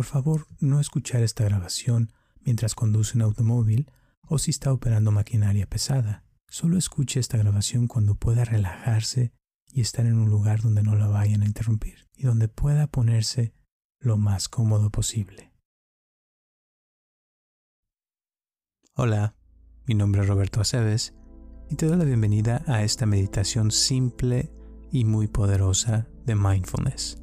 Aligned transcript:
Por 0.00 0.06
favor, 0.06 0.46
no 0.60 0.80
escuchar 0.80 1.20
esta 1.20 1.44
grabación 1.44 2.10
mientras 2.40 2.74
conduce 2.74 3.18
un 3.18 3.22
automóvil 3.22 3.90
o 4.22 4.38
si 4.38 4.50
está 4.50 4.72
operando 4.72 5.12
maquinaria 5.12 5.68
pesada. 5.68 6.24
Solo 6.48 6.78
escuche 6.78 7.20
esta 7.20 7.36
grabación 7.36 7.86
cuando 7.86 8.14
pueda 8.14 8.46
relajarse 8.46 9.34
y 9.70 9.82
estar 9.82 10.06
en 10.06 10.14
un 10.14 10.30
lugar 10.30 10.62
donde 10.62 10.82
no 10.82 10.96
la 10.96 11.06
vayan 11.06 11.42
a 11.42 11.44
interrumpir 11.44 12.08
y 12.16 12.22
donde 12.22 12.48
pueda 12.48 12.86
ponerse 12.86 13.52
lo 13.98 14.16
más 14.16 14.48
cómodo 14.48 14.88
posible. 14.88 15.52
Hola, 18.94 19.36
mi 19.84 19.94
nombre 19.94 20.22
es 20.22 20.28
Roberto 20.28 20.62
Aceves 20.62 21.12
y 21.68 21.74
te 21.74 21.84
doy 21.84 21.98
la 21.98 22.04
bienvenida 22.04 22.64
a 22.66 22.84
esta 22.84 23.04
meditación 23.04 23.70
simple 23.70 24.50
y 24.90 25.04
muy 25.04 25.28
poderosa 25.28 26.08
de 26.24 26.36
mindfulness. 26.36 27.18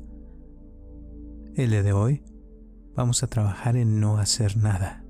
El 1.55 1.71
de 1.71 1.91
hoy 1.91 2.23
vamos 2.97 3.21
a 3.21 3.27
trabajar 3.27 3.77
en 3.77 3.99
no 3.99 4.17
hacer 4.17 4.57
nada. 4.57 5.03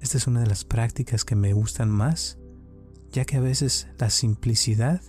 Esta 0.00 0.16
es 0.16 0.26
una 0.26 0.40
de 0.40 0.46
las 0.46 0.64
prácticas 0.64 1.26
que 1.26 1.36
me 1.36 1.52
gustan 1.52 1.90
más, 1.90 2.38
ya 3.12 3.26
que 3.26 3.36
a 3.36 3.40
veces 3.40 3.88
la 3.98 4.08
simplicidad 4.08 5.02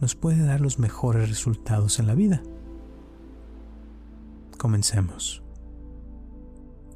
nos 0.00 0.16
puede 0.16 0.44
dar 0.44 0.60
los 0.60 0.80
mejores 0.80 1.28
resultados 1.28 2.00
en 2.00 2.08
la 2.08 2.16
vida. 2.16 2.42
Comencemos. 4.58 5.44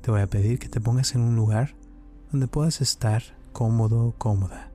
Te 0.03 0.11
voy 0.11 0.21
a 0.21 0.29
pedir 0.29 0.59
que 0.59 0.69
te 0.69 0.81
pongas 0.81 1.15
en 1.15 1.21
un 1.21 1.37
lugar 1.37 1.77
donde 2.33 2.49
puedas 2.49 2.81
estar 2.81 3.23
cómodo 3.53 4.07
o 4.07 4.13
cómoda, 4.13 4.73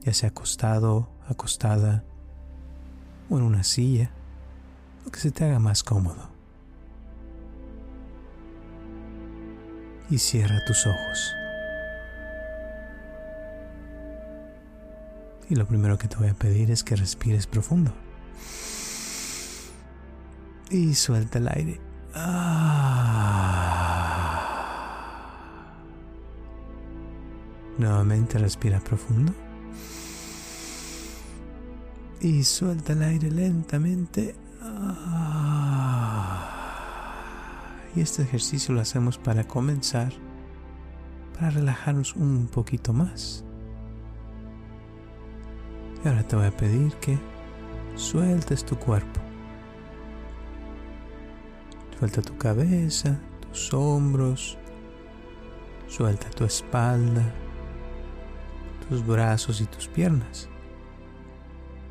ya 0.00 0.12
sea 0.12 0.30
acostado, 0.30 1.08
acostada 1.28 2.04
o 3.28 3.38
en 3.38 3.44
una 3.44 3.62
silla, 3.62 4.10
lo 5.04 5.12
que 5.12 5.20
se 5.20 5.30
te 5.30 5.44
haga 5.44 5.60
más 5.60 5.84
cómodo. 5.84 6.39
Y 10.10 10.18
cierra 10.18 10.64
tus 10.64 10.86
ojos. 10.86 11.34
Y 15.48 15.54
lo 15.56 15.66
primero 15.66 15.98
que 15.98 16.08
te 16.08 16.16
voy 16.16 16.28
a 16.28 16.34
pedir 16.34 16.70
es 16.70 16.84
que 16.84 16.94
respires 16.96 17.46
profundo. 17.46 17.92
Y 20.70 20.94
suelta 20.94 21.38
el 21.38 21.48
aire. 21.48 21.80
Ah. 22.14 23.00
Nuevamente 27.78 28.38
respira 28.38 28.78
profundo. 28.78 29.32
Y 32.20 32.44
suelta 32.44 32.92
el 32.92 33.02
aire 33.02 33.30
lentamente. 33.30 34.36
Ah. 34.62 35.29
Y 37.94 38.00
este 38.00 38.22
ejercicio 38.22 38.74
lo 38.74 38.80
hacemos 38.80 39.18
para 39.18 39.44
comenzar, 39.44 40.12
para 41.34 41.50
relajarnos 41.50 42.14
un 42.14 42.46
poquito 42.46 42.92
más. 42.92 43.44
Y 46.04 46.08
ahora 46.08 46.22
te 46.22 46.36
voy 46.36 46.46
a 46.46 46.56
pedir 46.56 46.94
que 46.96 47.18
sueltes 47.96 48.64
tu 48.64 48.76
cuerpo. 48.76 49.20
Suelta 51.98 52.22
tu 52.22 52.36
cabeza, 52.38 53.20
tus 53.40 53.74
hombros, 53.74 54.56
suelta 55.86 56.30
tu 56.30 56.44
espalda, 56.44 57.22
tus 58.88 59.06
brazos 59.06 59.60
y 59.60 59.66
tus 59.66 59.88
piernas. 59.88 60.48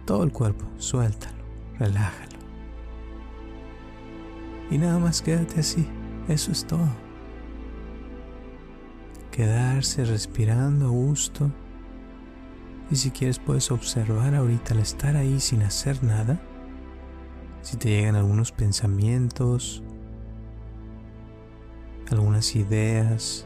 Todo 0.05 0.23
el 0.23 0.31
cuerpo, 0.31 0.65
suéltalo, 0.77 1.43
relájalo. 1.77 2.38
Y 4.71 4.77
nada 4.77 4.99
más 4.99 5.21
quédate 5.21 5.59
así, 5.59 5.87
eso 6.27 6.51
es 6.51 6.65
todo. 6.65 6.87
Quedarse 9.31 10.05
respirando 10.05 10.85
a 10.87 10.89
gusto. 10.89 11.51
Y 12.91 12.95
si 12.95 13.11
quieres 13.11 13.39
puedes 13.39 13.71
observar 13.71 14.35
ahorita 14.35 14.73
al 14.73 14.79
estar 14.79 15.15
ahí 15.15 15.39
sin 15.39 15.61
hacer 15.61 16.03
nada, 16.03 16.39
si 17.61 17.77
te 17.77 17.89
llegan 17.89 18.15
algunos 18.15 18.51
pensamientos, 18.51 19.83
algunas 22.09 22.55
ideas 22.55 23.45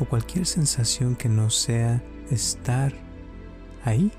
o 0.00 0.04
cualquier 0.04 0.46
sensación 0.46 1.16
que 1.16 1.28
no 1.28 1.48
sea 1.50 2.02
estar 2.30 2.92
ahí, 3.84 4.12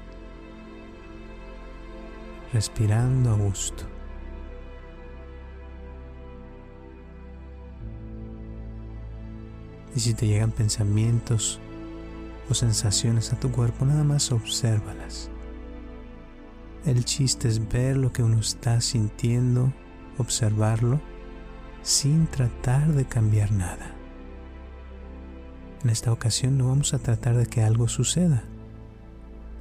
respirando 2.57 3.29
a 3.29 3.35
gusto. 3.35 3.84
Y 9.95 10.00
si 10.00 10.16
te 10.16 10.25
llegan 10.25 10.50
pensamientos 10.50 11.59
o 12.50 12.56
sensaciones 12.56 13.31
a 13.31 13.40
tu 13.40 13.51
cuerpo, 13.51 13.85
nada 13.85 14.03
más 14.03 14.31
obsérvalas. 14.31 15.29
El 16.84 17.06
chiste 17.06 17.47
es 17.47 17.69
ver 17.69 17.96
lo 17.96 18.12
que 18.12 18.23
uno 18.23 18.40
está 18.40 18.81
sintiendo, 18.81 19.72
observarlo, 20.17 21.00
sin 21.84 22.25
tratar 22.25 22.88
de 22.88 23.06
cambiar 23.06 23.51
nada. 23.51 23.94
En 25.84 25.91
esta 25.91 26.12
ocasión 26.12 26.57
no 26.57 26.69
vamos 26.69 26.96
a 26.96 26.97
tratar 26.97 27.38
de 27.38 27.46
que 27.46 27.62
algo 27.62 27.88
suceda. 27.88 28.41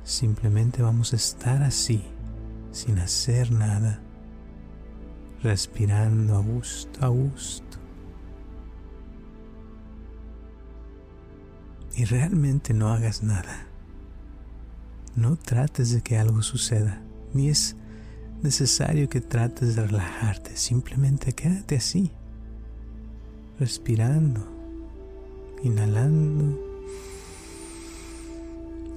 Simplemente 0.03 0.81
vamos 0.81 1.12
a 1.12 1.17
estar 1.17 1.62
así, 1.62 2.03
sin 2.76 2.98
hacer 2.98 3.50
nada, 3.50 4.00
respirando 5.42 6.37
a 6.37 6.41
gusto, 6.41 7.04
a 7.04 7.09
gusto. 7.09 7.66
y 11.97 12.04
realmente 12.04 12.75
no 12.75 12.92
hagas 12.92 13.22
nada. 13.22 13.66
No 15.16 15.37
trates 15.37 15.92
de 15.92 16.03
que 16.03 16.19
algo 16.19 16.42
suceda, 16.42 17.00
ni 17.32 17.48
es 17.48 17.75
necesario 18.42 19.08
que 19.08 19.22
trates 19.22 19.75
de 19.75 19.87
relajarte, 19.87 20.56
simplemente 20.56 21.32
quédate 21.32 21.76
así, 21.76 22.12
respirando, 23.58 24.47
inhalando 25.62 26.60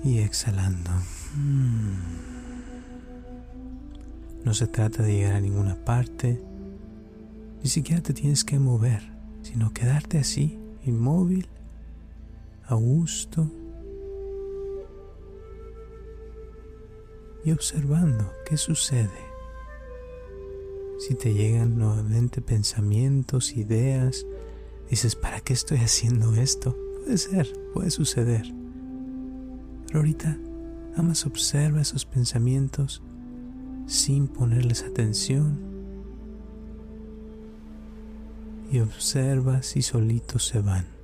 y 0.04 0.20
exhalando. 0.20 0.92
Hmm. 1.36 2.29
No 4.44 4.54
se 4.54 4.68
trata 4.68 5.04
de 5.04 5.14
llegar 5.14 5.34
a 5.36 5.42
ninguna 5.42 5.76
parte, 5.84 6.42
ni 7.62 7.70
siquiera 7.70 8.02
te 8.02 8.14
tienes 8.14 8.44
que 8.44 8.58
mover, 8.58 9.02
sino 9.42 9.74
quedarte 9.74 10.18
así, 10.18 10.58
inmóvil 10.86 11.48
a 12.66 12.76
gusto 12.76 13.52
y 17.44 17.52
observando 17.52 18.32
qué 18.46 18.58
sucede. 18.58 19.30
Si 21.00 21.16
te 21.16 21.34
llegan 21.34 21.78
nuevamente 21.78 22.42
pensamientos, 22.42 23.56
ideas, 23.56 24.26
dices, 24.90 25.16
¿para 25.16 25.40
qué 25.42 25.54
estoy 25.54 25.80
haciendo 25.80 26.34
esto? 26.36 26.78
Puede 27.00 27.18
ser, 27.18 27.48
puede 27.74 27.90
suceder. 27.90 28.54
Pero 29.88 30.00
ahorita 30.00 30.38
nada 30.92 31.04
más 31.04 31.26
observa 31.26 31.82
esos 31.82 32.06
pensamientos 32.06 33.02
sin 33.90 34.28
ponerles 34.28 34.84
atención 34.84 35.60
y 38.72 38.80
observa 38.80 39.64
si 39.64 39.82
solitos 39.82 40.46
se 40.46 40.62
van. 40.62 41.00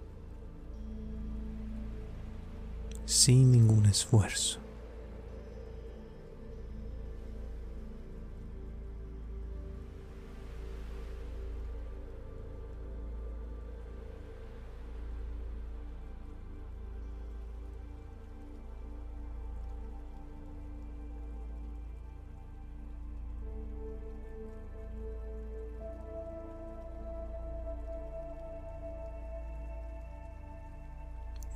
sin 3.05 3.51
ningún 3.51 3.85
esfuerzo. 3.85 4.59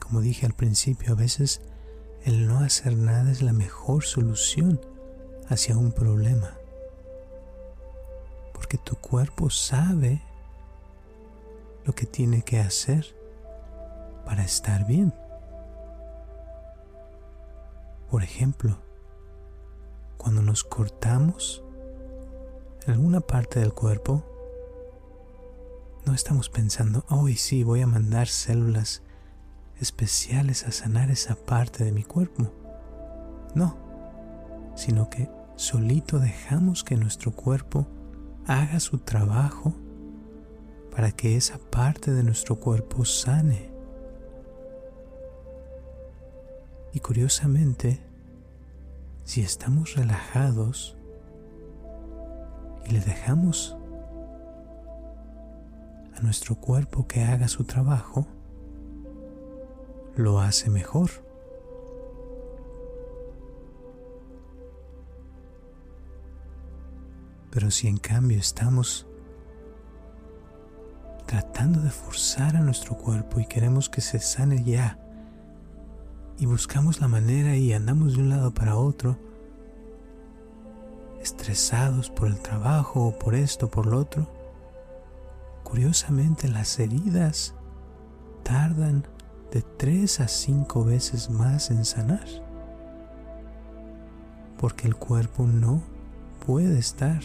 Como 0.10 0.22
dije 0.22 0.48
al 0.48 0.54
principio, 0.54 1.14
a 1.14 1.16
veces 1.16 1.62
el 2.24 2.48
no 2.48 2.62
hacer 2.62 2.98
nada 2.98 3.30
es 3.30 3.44
la 3.44 3.54
mejor 3.54 4.04
solución 4.04 4.82
hacia 5.48 5.78
un 5.78 5.92
problema. 5.92 6.58
Porque 8.52 8.80
tu 8.80 8.96
cuerpo 8.96 9.52
sabe 9.52 10.24
lo 11.86 11.94
que 11.94 12.08
tiene 12.08 12.42
que 12.42 12.60
hacer 12.60 13.06
para 14.26 14.44
estar 14.44 14.88
bien. 14.88 15.14
Por 18.10 18.24
ejemplo, 18.24 18.80
cuando 20.18 20.42
nos 20.42 20.64
cortamos, 20.64 21.64
en 22.88 22.94
alguna 22.94 23.20
parte 23.20 23.60
del 23.60 23.76
cuerpo, 23.76 24.24
no 26.04 26.16
estamos 26.16 26.50
pensando, 26.50 27.06
hoy 27.10 27.36
sí 27.36 27.64
voy 27.64 27.82
a 27.82 27.88
mandar 27.88 28.28
células 28.28 29.04
especiales 29.80 30.66
a 30.66 30.72
sanar 30.72 31.10
esa 31.10 31.36
parte 31.36 31.84
de 31.84 31.92
mi 31.92 32.04
cuerpo. 32.04 32.52
No, 33.56 33.78
sino 34.76 35.10
que 35.10 35.30
solito 35.56 36.20
dejamos 36.20 36.84
que 36.84 36.96
nuestro 36.96 37.32
cuerpo 37.32 37.88
haga 38.46 38.80
su 38.80 38.98
trabajo 39.00 39.74
para 40.92 41.12
que 41.12 41.36
esa 41.36 41.58
parte 41.58 42.12
de 42.12 42.24
nuestro 42.24 42.60
cuerpo 42.60 43.06
sane. 43.06 43.70
Y 46.94 47.00
curiosamente, 47.00 48.00
si 49.24 49.42
estamos 49.42 49.96
relajados 49.96 50.98
y 52.86 52.92
le 52.92 53.00
dejamos 53.00 53.78
a 56.16 56.22
nuestro 56.22 56.56
cuerpo 56.56 57.08
que 57.08 57.24
haga 57.24 57.48
su 57.48 57.64
trabajo, 57.64 58.28
lo 60.20 60.40
hace 60.42 60.70
mejor. 60.70 61.10
Pero 67.52 67.72
si 67.72 67.88
en 67.88 67.98
cambio 67.98 68.38
estamos 68.38 69.08
tratando 71.26 71.82
de 71.82 71.90
forzar 71.90 72.56
a 72.56 72.62
nuestro 72.62 72.98
cuerpo 72.98 73.40
y 73.40 73.46
queremos 73.46 73.90
que 73.90 74.02
se 74.02 74.20
sane 74.20 74.64
ya, 74.64 75.00
y 76.38 76.46
buscamos 76.46 77.02
la 77.02 77.08
manera 77.08 77.56
y 77.56 77.74
andamos 77.74 78.16
de 78.16 78.22
un 78.22 78.30
lado 78.30 78.54
para 78.54 78.76
otro, 78.76 79.18
estresados 81.22 82.10
por 82.10 82.28
el 82.28 82.40
trabajo 82.40 83.08
o 83.08 83.20
por 83.20 83.36
esto, 83.36 83.70
por 83.70 83.88
lo 83.88 84.00
otro, 84.00 84.28
curiosamente 85.64 86.48
las 86.48 86.80
heridas 86.80 87.56
tardan 88.44 89.06
de 89.52 89.62
tres 89.62 90.20
a 90.20 90.28
cinco 90.28 90.84
veces 90.84 91.30
más 91.30 91.72
en 91.72 91.86
sanar. 91.86 92.28
Porque 94.58 94.88
el 94.88 94.96
cuerpo 94.96 95.48
no 95.48 95.82
puede 96.46 96.80
estar 96.80 97.22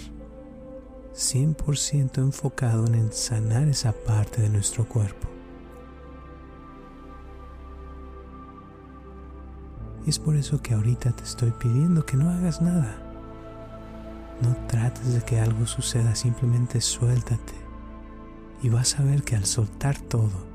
100% 1.14 2.18
enfocado 2.18 2.86
en 2.86 3.12
sanar 3.12 3.68
esa 3.68 3.92
parte 3.92 4.42
de 4.42 4.48
nuestro 4.48 4.88
cuerpo. 4.88 5.28
Y 10.06 10.10
es 10.10 10.18
por 10.18 10.36
eso 10.36 10.60
que 10.60 10.74
ahorita 10.74 11.12
te 11.12 11.22
estoy 11.22 11.50
pidiendo 11.52 12.04
que 12.04 12.16
no 12.16 12.28
hagas 12.30 12.60
nada. 12.60 13.00
No 14.42 14.54
trates 14.66 15.14
de 15.14 15.22
que 15.22 15.40
algo 15.40 15.66
suceda, 15.66 16.14
simplemente 16.14 16.80
suéltate. 16.80 17.54
Y 18.62 18.68
vas 18.68 18.98
a 18.98 19.02
ver 19.04 19.22
que 19.22 19.36
al 19.36 19.44
soltar 19.46 19.98
todo, 19.98 20.53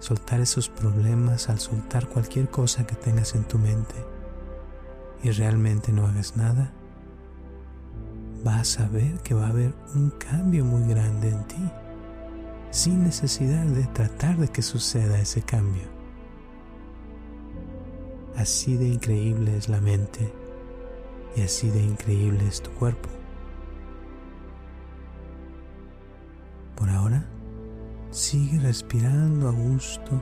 soltar 0.00 0.40
esos 0.40 0.68
problemas, 0.68 1.48
al 1.48 1.60
soltar 1.60 2.08
cualquier 2.08 2.50
cosa 2.50 2.86
que 2.86 2.96
tengas 2.96 3.34
en 3.34 3.44
tu 3.44 3.58
mente 3.58 3.94
y 5.22 5.30
realmente 5.30 5.92
no 5.92 6.06
hagas 6.06 6.36
nada, 6.36 6.72
vas 8.42 8.80
a 8.80 8.88
ver 8.88 9.20
que 9.20 9.34
va 9.34 9.46
a 9.46 9.50
haber 9.50 9.74
un 9.94 10.10
cambio 10.10 10.64
muy 10.64 10.88
grande 10.88 11.28
en 11.28 11.44
ti, 11.44 11.70
sin 12.70 13.04
necesidad 13.04 13.64
de 13.66 13.84
tratar 13.88 14.38
de 14.38 14.48
que 14.48 14.62
suceda 14.62 15.20
ese 15.20 15.42
cambio. 15.42 15.84
Así 18.36 18.76
de 18.78 18.88
increíble 18.88 19.56
es 19.56 19.68
la 19.68 19.82
mente 19.82 20.32
y 21.36 21.42
así 21.42 21.68
de 21.68 21.82
increíble 21.82 22.46
es 22.46 22.62
tu 22.62 22.70
cuerpo. 22.70 23.10
Por 26.74 26.88
ahora, 26.88 27.26
Sigue 28.10 28.58
respirando 28.58 29.48
a 29.48 29.52
gusto, 29.52 30.20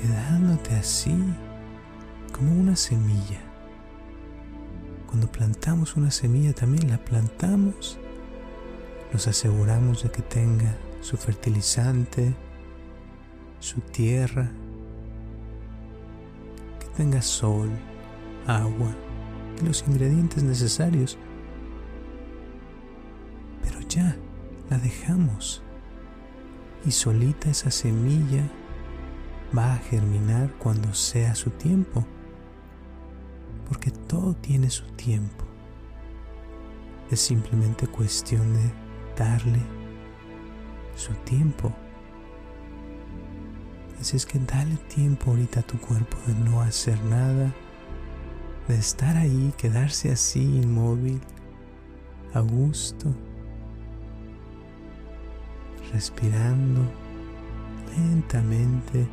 quedándote 0.00 0.76
así 0.76 1.16
como 2.32 2.52
una 2.52 2.76
semilla. 2.76 3.40
Cuando 5.08 5.26
plantamos 5.26 5.96
una 5.96 6.12
semilla 6.12 6.52
también 6.52 6.90
la 6.90 6.98
plantamos, 6.98 7.98
nos 9.12 9.26
aseguramos 9.26 10.04
de 10.04 10.12
que 10.12 10.22
tenga 10.22 10.76
su 11.00 11.16
fertilizante, 11.16 12.36
su 13.58 13.80
tierra, 13.80 14.48
que 16.78 16.86
tenga 16.96 17.20
sol, 17.20 17.68
agua 18.46 18.94
y 19.60 19.66
los 19.66 19.84
ingredientes 19.88 20.44
necesarios. 20.44 21.18
Pero 23.64 23.80
ya 23.88 24.16
la 24.70 24.78
dejamos 24.78 25.64
y 26.86 26.92
solita 26.92 27.50
esa 27.50 27.70
semilla 27.70 28.48
va 29.56 29.74
a 29.74 29.78
germinar 29.78 30.52
cuando 30.58 30.94
sea 30.94 31.34
su 31.34 31.50
tiempo, 31.50 32.06
porque 33.68 33.90
todo 33.90 34.34
tiene 34.34 34.70
su 34.70 34.84
tiempo. 34.92 35.44
Es 37.10 37.20
simplemente 37.20 37.88
cuestión 37.88 38.54
de 38.54 38.72
darle 39.16 39.60
su 40.96 41.12
tiempo. 41.24 41.72
Así 44.00 44.16
es 44.16 44.24
que 44.24 44.38
dale 44.38 44.76
tiempo 44.94 45.30
ahorita 45.30 45.60
a 45.60 45.66
tu 45.66 45.78
cuerpo 45.78 46.16
de 46.26 46.34
no 46.34 46.60
hacer 46.60 47.02
nada, 47.04 47.52
de 48.68 48.76
estar 48.76 49.16
ahí, 49.16 49.52
quedarse 49.56 50.12
así 50.12 50.42
inmóvil, 50.42 51.20
a 52.32 52.40
gusto 52.40 53.12
respirando 55.92 56.80
lentamente, 57.96 59.06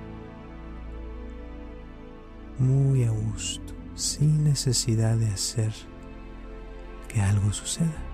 muy 2.59 3.03
a 3.03 3.11
gusto, 3.11 3.73
sin 3.95 4.43
necesidad 4.43 5.15
de 5.15 5.27
hacer 5.27 5.73
que 7.07 7.21
algo 7.21 7.51
suceda. 7.53 8.13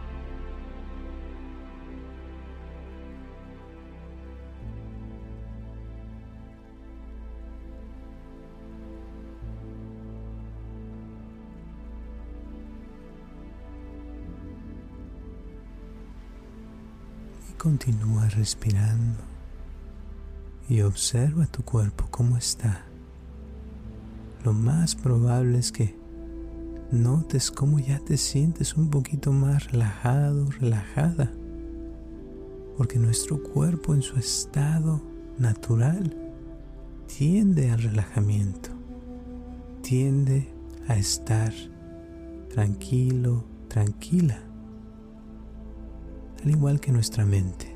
Continúa 17.69 18.27
respirando 18.29 19.19
y 20.67 20.81
observa 20.81 21.45
tu 21.45 21.63
cuerpo 21.63 22.07
cómo 22.09 22.35
está. 22.35 22.83
Lo 24.43 24.53
más 24.53 24.95
probable 24.95 25.59
es 25.59 25.71
que 25.71 25.95
notes 26.91 27.51
cómo 27.51 27.77
ya 27.77 27.99
te 27.99 28.17
sientes 28.17 28.73
un 28.75 28.89
poquito 28.89 29.31
más 29.31 29.71
relajado, 29.71 30.49
relajada, 30.49 31.31
porque 32.75 32.97
nuestro 32.97 33.43
cuerpo 33.43 33.93
en 33.93 34.01
su 34.01 34.17
estado 34.17 34.99
natural 35.37 36.17
tiende 37.05 37.69
al 37.69 37.83
relajamiento, 37.83 38.71
tiende 39.83 40.51
a 40.87 40.97
estar 40.97 41.53
tranquilo, 42.49 43.43
tranquila 43.67 44.48
al 46.43 46.51
igual 46.51 46.79
que 46.79 46.91
nuestra 46.91 47.25
mente. 47.25 47.75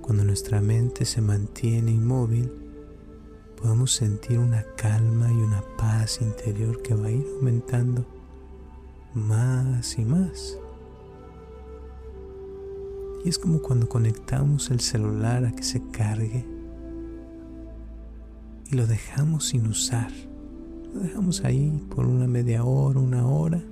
Cuando 0.00 0.24
nuestra 0.24 0.60
mente 0.60 1.04
se 1.04 1.20
mantiene 1.20 1.92
inmóvil, 1.92 2.50
podemos 3.60 3.92
sentir 3.92 4.38
una 4.38 4.64
calma 4.76 5.30
y 5.30 5.36
una 5.36 5.62
paz 5.76 6.20
interior 6.20 6.82
que 6.82 6.94
va 6.94 7.06
a 7.06 7.10
ir 7.10 7.26
aumentando 7.36 8.04
más 9.14 9.98
y 9.98 10.04
más. 10.04 10.58
Y 13.24 13.28
es 13.28 13.38
como 13.38 13.60
cuando 13.60 13.88
conectamos 13.88 14.70
el 14.70 14.80
celular 14.80 15.44
a 15.44 15.52
que 15.52 15.62
se 15.62 15.82
cargue 15.90 16.46
y 18.70 18.76
lo 18.76 18.86
dejamos 18.86 19.48
sin 19.48 19.66
usar. 19.66 20.10
Lo 20.94 21.00
dejamos 21.00 21.44
ahí 21.44 21.86
por 21.94 22.06
una 22.06 22.26
media 22.26 22.64
hora, 22.64 22.98
una 22.98 23.26
hora 23.26 23.62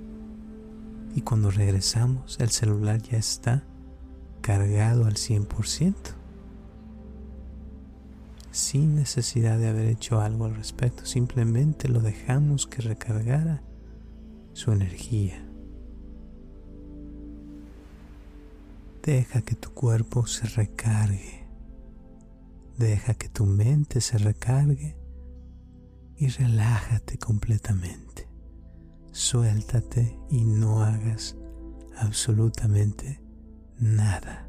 y 1.15 1.21
cuando 1.21 1.51
regresamos 1.51 2.39
el 2.39 2.49
celular 2.49 3.01
ya 3.01 3.17
está 3.17 3.63
cargado 4.41 5.05
al 5.05 5.15
100%, 5.15 5.95
sin 8.51 8.95
necesidad 8.95 9.57
de 9.59 9.67
haber 9.69 9.87
hecho 9.87 10.21
algo 10.21 10.45
al 10.45 10.55
respecto, 10.55 11.05
simplemente 11.05 11.87
lo 11.87 11.99
dejamos 11.99 12.67
que 12.67 12.81
recargara 12.81 13.61
su 14.53 14.71
energía. 14.71 15.45
Deja 19.03 19.41
que 19.41 19.55
tu 19.55 19.71
cuerpo 19.71 20.27
se 20.27 20.47
recargue, 20.47 21.47
deja 22.77 23.13
que 23.13 23.29
tu 23.29 23.45
mente 23.45 24.01
se 24.01 24.17
recargue 24.17 24.95
y 26.17 26.27
relájate 26.27 27.17
completamente 27.17 28.28
suéltate 29.11 30.19
y 30.29 30.43
no 30.43 30.83
hagas 30.83 31.35
absolutamente 31.97 33.21
nada. 33.77 34.48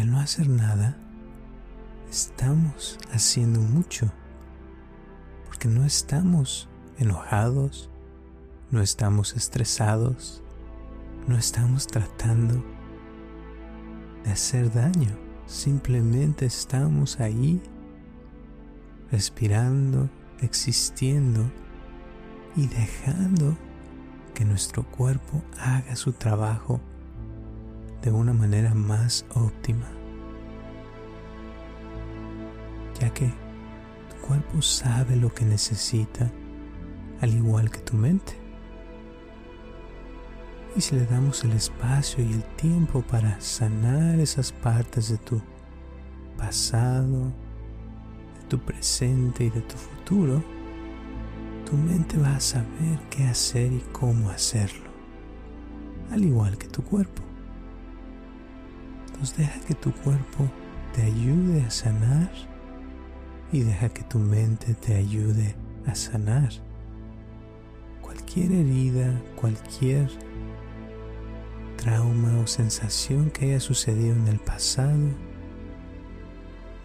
Al 0.00 0.12
no 0.12 0.20
hacer 0.20 0.48
nada, 0.48 0.96
estamos 2.08 2.98
haciendo 3.10 3.60
mucho, 3.60 4.12
porque 5.44 5.66
no 5.66 5.84
estamos 5.84 6.68
enojados, 6.98 7.90
no 8.70 8.80
estamos 8.80 9.34
estresados, 9.34 10.40
no 11.26 11.36
estamos 11.36 11.88
tratando 11.88 12.64
de 14.22 14.30
hacer 14.30 14.72
daño, 14.72 15.18
simplemente 15.46 16.46
estamos 16.46 17.18
ahí 17.18 17.60
respirando, 19.10 20.08
existiendo 20.40 21.50
y 22.54 22.68
dejando 22.68 23.56
que 24.32 24.44
nuestro 24.44 24.84
cuerpo 24.84 25.42
haga 25.58 25.96
su 25.96 26.12
trabajo 26.12 26.80
de 28.02 28.10
una 28.12 28.32
manera 28.32 28.74
más 28.74 29.24
óptima, 29.34 29.86
ya 33.00 33.10
que 33.10 33.26
tu 33.26 34.26
cuerpo 34.26 34.62
sabe 34.62 35.16
lo 35.16 35.32
que 35.32 35.44
necesita 35.44 36.30
al 37.20 37.34
igual 37.34 37.70
que 37.70 37.80
tu 37.80 37.96
mente. 37.96 38.34
Y 40.76 40.80
si 40.80 40.94
le 40.94 41.06
damos 41.06 41.42
el 41.44 41.52
espacio 41.52 42.24
y 42.24 42.32
el 42.32 42.44
tiempo 42.56 43.02
para 43.02 43.40
sanar 43.40 44.20
esas 44.20 44.52
partes 44.52 45.08
de 45.08 45.18
tu 45.18 45.40
pasado, 46.36 47.32
de 48.38 48.46
tu 48.48 48.58
presente 48.60 49.44
y 49.44 49.50
de 49.50 49.62
tu 49.62 49.76
futuro, 49.76 50.42
tu 51.68 51.76
mente 51.76 52.16
va 52.16 52.36
a 52.36 52.40
saber 52.40 52.98
qué 53.10 53.24
hacer 53.24 53.72
y 53.72 53.82
cómo 53.92 54.30
hacerlo, 54.30 54.88
al 56.10 56.24
igual 56.24 56.56
que 56.56 56.68
tu 56.68 56.82
cuerpo. 56.82 57.27
Pues 59.18 59.36
deja 59.36 59.58
que 59.60 59.74
tu 59.74 59.92
cuerpo 59.92 60.48
te 60.94 61.02
ayude 61.02 61.64
a 61.64 61.70
sanar 61.70 62.30
y 63.52 63.60
deja 63.60 63.88
que 63.88 64.02
tu 64.02 64.18
mente 64.18 64.74
te 64.74 64.94
ayude 64.94 65.56
a 65.86 65.94
sanar. 65.94 66.50
Cualquier 68.00 68.52
herida, 68.52 69.20
cualquier 69.36 70.08
trauma 71.76 72.38
o 72.38 72.46
sensación 72.46 73.30
que 73.30 73.46
haya 73.46 73.60
sucedido 73.60 74.14
en 74.14 74.28
el 74.28 74.38
pasado, 74.38 75.08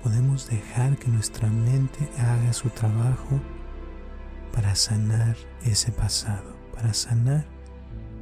podemos 0.02 0.50
dejar 0.50 0.98
que 0.98 1.10
nuestra 1.10 1.50
mente 1.50 2.10
haga 2.18 2.52
su 2.54 2.70
trabajo 2.70 3.40
para 4.52 4.76
sanar 4.76 5.36
ese 5.66 5.92
pasado, 5.92 6.56
para 6.76 6.94
sanar 6.94 7.46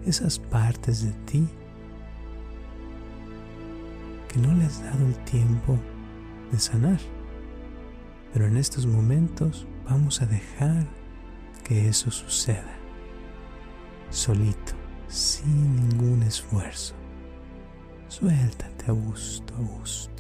esas 0.06 0.39
partes 0.39 1.03
de 1.03 1.12
ti 1.25 1.48
que 4.32 4.40
no 4.40 4.54
le 4.54 4.66
has 4.66 4.82
dado 4.82 5.06
el 5.06 5.18
tiempo 5.26 5.78
de 6.52 6.60
sanar. 6.60 7.00
Pero 8.34 8.48
en 8.48 8.56
estos 8.56 8.86
momentos 8.86 9.68
vamos 9.90 10.22
a 10.22 10.26
dejar 10.26 10.88
que 11.66 11.90
eso 11.90 12.12
suceda, 12.12 12.78
solito, 14.10 14.74
sin 15.08 15.76
ningún 15.76 16.24
esfuerzo. 16.24 16.96
Suéltate 18.08 18.86
a 18.88 18.94
gusto, 18.94 19.54
a 19.56 19.60
gusto. 19.60 20.11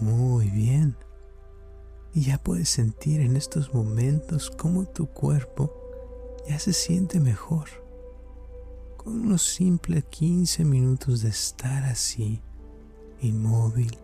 Muy 0.00 0.48
bien. 0.50 0.96
Y 2.14 2.22
ya 2.22 2.38
puedes 2.38 2.68
sentir 2.68 3.20
en 3.20 3.36
estos 3.36 3.74
momentos 3.74 4.50
cómo 4.50 4.86
tu 4.86 5.06
cuerpo 5.06 5.72
ya 6.48 6.58
se 6.58 6.72
siente 6.72 7.20
mejor. 7.20 7.68
con 8.96 9.20
unos 9.20 9.42
simples 9.42 10.04
15 10.04 10.64
minutos 10.64 11.22
de 11.22 11.30
estar 11.30 11.84
así, 11.84 12.42
inmóvil 13.22 13.96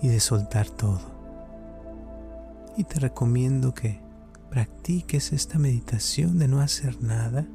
y 0.00 0.08
de 0.08 0.18
soltar 0.20 0.68
todo. 0.70 1.00
Y 2.76 2.84
te 2.84 2.98
recomiendo 2.98 3.74
que 3.74 4.00
practiques 4.50 5.32
esta 5.32 5.58
meditación 5.58 6.38
de 6.38 6.48
no 6.48 6.60
hacer 6.60 7.00
nada 7.02 7.46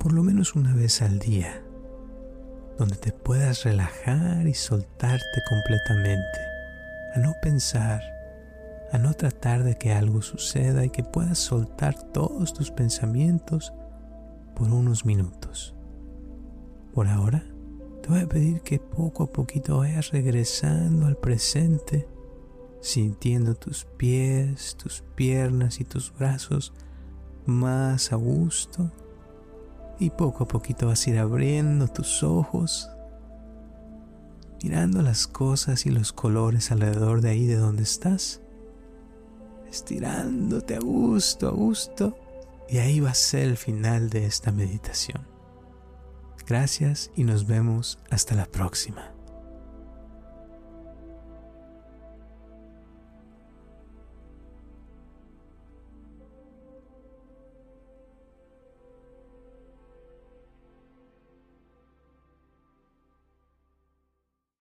por 0.00 0.12
lo 0.12 0.22
menos 0.22 0.54
una 0.54 0.74
vez 0.74 1.02
al 1.02 1.18
día, 1.18 1.62
donde 2.80 2.96
te 2.96 3.12
puedas 3.12 3.64
relajar 3.64 4.46
y 4.46 4.54
soltarte 4.54 5.42
completamente, 5.46 6.40
a 7.14 7.18
no 7.18 7.34
pensar, 7.42 8.00
a 8.90 8.96
no 8.96 9.12
tratar 9.12 9.64
de 9.64 9.76
que 9.76 9.92
algo 9.92 10.22
suceda 10.22 10.86
y 10.86 10.88
que 10.88 11.04
puedas 11.04 11.38
soltar 11.38 12.02
todos 12.10 12.54
tus 12.54 12.70
pensamientos 12.70 13.74
por 14.56 14.70
unos 14.70 15.04
minutos. 15.04 15.74
Por 16.94 17.06
ahora, 17.06 17.44
te 18.00 18.08
voy 18.08 18.20
a 18.20 18.26
pedir 18.26 18.62
que 18.62 18.78
poco 18.78 19.24
a 19.24 19.30
poquito 19.30 19.76
vayas 19.76 20.10
regresando 20.10 21.04
al 21.04 21.18
presente, 21.18 22.08
sintiendo 22.80 23.56
tus 23.56 23.84
pies, 23.84 24.74
tus 24.82 25.04
piernas 25.16 25.80
y 25.80 25.84
tus 25.84 26.14
brazos 26.14 26.72
más 27.44 28.10
a 28.14 28.16
gusto. 28.16 28.90
Y 30.00 30.10
poco 30.10 30.44
a 30.44 30.48
poquito 30.48 30.88
vas 30.88 31.06
a 31.06 31.10
ir 31.10 31.18
abriendo 31.18 31.86
tus 31.86 32.22
ojos, 32.22 32.90
mirando 34.62 35.02
las 35.02 35.26
cosas 35.26 35.86
y 35.86 35.90
los 35.90 36.12
colores 36.12 36.72
alrededor 36.72 37.20
de 37.20 37.30
ahí 37.30 37.46
de 37.46 37.56
donde 37.56 37.82
estás, 37.82 38.40
estirándote 39.70 40.74
a 40.74 40.80
gusto, 40.80 41.48
a 41.48 41.52
gusto 41.52 42.18
y 42.68 42.78
ahí 42.78 43.00
va 43.00 43.10
a 43.10 43.14
ser 43.14 43.48
el 43.48 43.56
final 43.58 44.08
de 44.08 44.24
esta 44.24 44.52
meditación. 44.52 45.26
Gracias 46.46 47.10
y 47.14 47.24
nos 47.24 47.46
vemos 47.46 47.98
hasta 48.10 48.34
la 48.34 48.46
próxima. 48.46 49.19